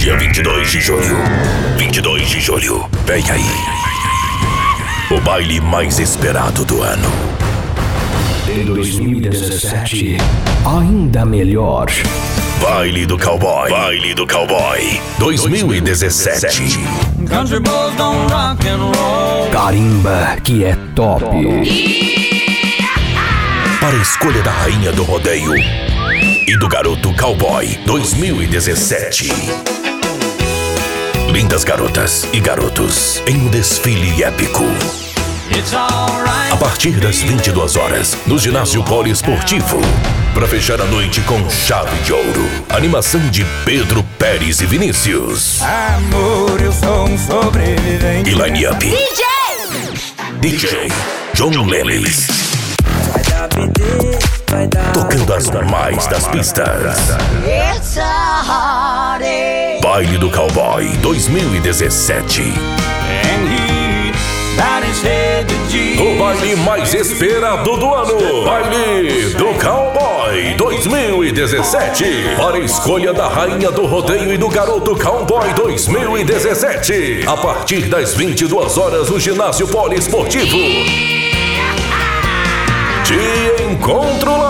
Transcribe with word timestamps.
Dia 0.00 0.16
22 0.16 0.70
de 0.70 0.80
julho. 0.80 1.16
22 1.76 2.30
de 2.30 2.40
julho. 2.40 2.88
Vem 3.04 3.22
aí. 3.30 3.44
O 5.14 5.20
baile 5.20 5.60
mais 5.60 5.98
esperado 5.98 6.64
do 6.64 6.82
ano. 6.82 7.12
Em 8.48 8.64
2017, 8.64 10.16
ainda 10.64 11.26
melhor. 11.26 11.84
Baile 12.62 13.04
do 13.04 13.18
Cowboy. 13.18 13.70
Baile 13.70 14.14
do 14.14 14.26
Cowboy. 14.26 14.98
2017. 15.18 16.78
Country 17.28 17.60
boys 17.60 17.94
don't 17.98 18.32
rock 18.32 18.66
and 18.66 18.78
roll. 18.78 19.50
Carimba, 19.50 20.38
que 20.42 20.64
é 20.64 20.78
top. 20.96 21.26
Para 23.78 23.98
a 23.98 24.00
escolha 24.00 24.42
da 24.42 24.50
rainha 24.50 24.92
do 24.92 25.02
rodeio 25.02 25.52
e 26.48 26.58
do 26.58 26.68
garoto 26.68 27.14
cowboy 27.16 27.68
2017. 27.84 29.79
Lindas 31.40 31.64
garotas 31.64 32.28
e 32.34 32.38
garotos 32.38 33.22
em 33.26 33.34
um 33.34 33.48
desfile 33.48 34.22
épico. 34.22 34.62
A 36.52 36.56
partir 36.58 37.00
das 37.00 37.22
22 37.22 37.76
horas, 37.76 38.14
no 38.26 38.38
ginásio 38.38 38.84
poliesportivo. 38.84 39.80
Para 40.34 40.46
fechar 40.46 40.78
a 40.82 40.84
noite 40.84 41.22
com 41.22 41.48
chave 41.48 41.96
de 42.02 42.12
ouro. 42.12 42.46
Animação 42.68 43.26
de 43.30 43.46
Pedro 43.64 44.04
Pérez 44.18 44.60
e 44.60 44.66
Vinícius. 44.66 45.62
Amor, 45.62 46.60
eu 46.60 46.72
sou 46.72 47.08
um 47.08 47.16
sobrevivente. 47.16 48.28
E 48.28 48.34
line-up. 48.34 48.78
DJ! 48.78 49.24
DJ 50.40 50.88
John 51.32 51.64
Lelis. 51.64 52.26
Tocando 54.92 55.32
as 55.32 55.48
mais 55.70 56.06
das 56.06 56.28
pistas. 56.28 56.98
It's 57.46 57.96
a 57.96 58.02
heartache. 58.02 58.19
Baile 59.90 60.18
do 60.18 60.30
Cowboy 60.30 60.86
2017. 61.02 62.42
And 62.42 63.48
he 63.48 64.12
bowed 64.56 64.84
his 64.84 65.02
head 65.02 65.48
to 65.48 65.54
Jesus. 65.68 66.00
O 66.00 66.16
baile 66.16 66.54
mais 66.54 66.94
esperado 66.94 67.76
do 67.76 67.92
ano. 67.92 68.44
Baile 68.44 69.34
do 69.34 69.46
Cowboy 69.54 70.54
2017. 70.56 72.04
Para 72.36 72.58
a 72.58 72.60
escolha 72.60 73.12
da 73.12 73.26
rainha 73.26 73.72
do 73.72 73.84
rodeio 73.84 74.32
e 74.32 74.36
do 74.36 74.48
garoto 74.48 74.94
Cowboy 74.94 75.52
2017. 75.54 77.24
A 77.26 77.36
partir 77.36 77.88
das 77.88 78.14
22 78.14 78.78
horas 78.78 79.10
no 79.10 79.18
ginásio 79.18 79.66
poliesportivo. 79.66 80.56
Te 83.04 83.64
encontro 83.64 84.38
lá. 84.38 84.49